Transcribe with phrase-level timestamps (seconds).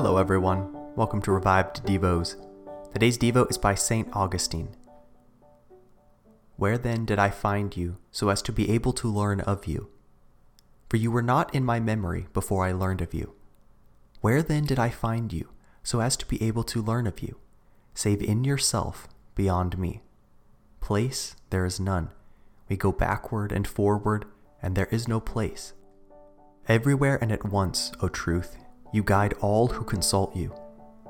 [0.00, 0.70] Hello, everyone.
[0.94, 2.36] Welcome to Revived Devos.
[2.92, 4.08] Today's Devo is by St.
[4.12, 4.76] Augustine.
[6.54, 9.88] Where then did I find you, so as to be able to learn of you?
[10.88, 13.34] For you were not in my memory before I learned of you.
[14.20, 15.48] Where then did I find you,
[15.82, 17.36] so as to be able to learn of you,
[17.92, 20.02] save in yourself, beyond me?
[20.80, 22.12] Place there is none.
[22.68, 24.26] We go backward and forward,
[24.62, 25.72] and there is no place.
[26.68, 28.58] Everywhere and at once, O truth,
[28.92, 30.54] you guide all who consult you,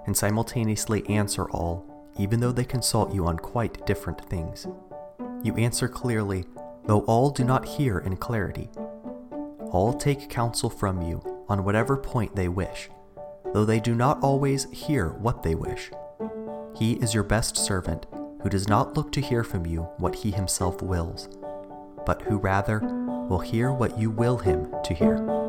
[0.06, 4.66] and simultaneously answer all, even though they consult you on quite different things.
[5.42, 6.46] You answer clearly,
[6.86, 8.70] though all do not hear in clarity.
[9.70, 12.88] All take counsel from you on whatever point they wish,
[13.52, 15.90] though they do not always hear what they wish.
[16.74, 18.06] He is your best servant,
[18.42, 21.28] who does not look to hear from you what he himself wills,
[22.06, 22.80] but who rather
[23.28, 25.47] will hear what you will him to hear.